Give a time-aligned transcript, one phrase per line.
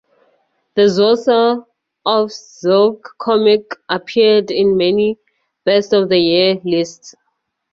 [0.73, 1.63] The Zaucer
[2.07, 5.19] of Zilk comic appeared in many
[5.63, 7.13] 'best of the year' lists.